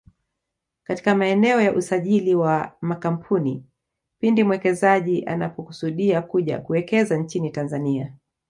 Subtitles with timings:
[0.83, 3.65] katika maeneo ya usajili wa makampuni
[4.19, 8.13] pindi mwekezaji anapokusudia kuja kuwekeza nchini Tanzania